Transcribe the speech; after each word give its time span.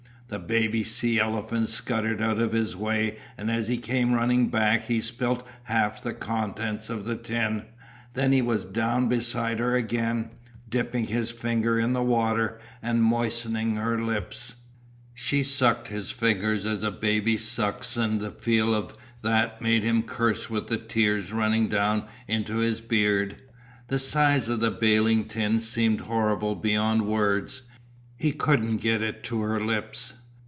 The 0.33 0.39
baby 0.39 0.85
sea 0.85 1.19
elephants 1.19 1.73
scuttered 1.73 2.21
out 2.21 2.39
of 2.39 2.53
his 2.53 2.73
way 2.73 3.17
and 3.37 3.51
as 3.51 3.67
he 3.67 3.75
came 3.75 4.13
running 4.13 4.47
back 4.47 4.85
he 4.85 5.01
spilt 5.01 5.45
half 5.63 6.01
the 6.01 6.13
contents 6.13 6.89
of 6.89 7.03
the 7.03 7.17
tin. 7.17 7.65
Then 8.13 8.31
he 8.31 8.41
was 8.41 8.63
down 8.63 9.09
beside 9.09 9.59
her 9.59 9.75
again, 9.75 10.29
dipping 10.69 11.07
his 11.07 11.31
finger 11.33 11.77
in 11.77 11.91
the 11.91 12.01
water 12.01 12.61
and 12.81 13.03
moistening 13.03 13.75
her 13.75 14.01
lips. 14.01 14.55
She 15.13 15.43
sucked 15.43 15.89
his 15.89 16.11
finger 16.11 16.53
as 16.53 16.81
a 16.81 16.91
baby 16.91 17.35
sucks 17.35 17.97
and 17.97 18.21
the 18.21 18.31
feel 18.31 18.73
of 18.73 18.95
that 19.23 19.61
made 19.61 19.83
him 19.83 20.01
curse 20.01 20.49
with 20.49 20.67
the 20.67 20.77
tears 20.77 21.33
running 21.33 21.67
down 21.67 22.05
into 22.29 22.59
his 22.59 22.79
beard. 22.79 23.35
The 23.89 23.99
size 23.99 24.47
of 24.47 24.61
the 24.61 24.71
baling 24.71 25.25
tin 25.25 25.59
seemed 25.59 25.99
horrible 25.99 26.55
beyond 26.55 27.01
words; 27.01 27.63
he 28.15 28.31
couldn't 28.31 28.77
get 28.77 29.01
it 29.01 29.25
to 29.25 29.41
her 29.41 29.59
lips. 29.59 30.13